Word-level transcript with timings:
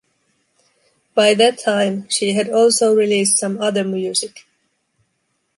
By 1.13 1.35
that 1.35 1.59
time, 1.59 2.09
she 2.09 2.33
had 2.33 2.49
also 2.49 2.91
released 2.95 3.37
some 3.37 3.61
other 3.61 3.83
music. 3.83 4.47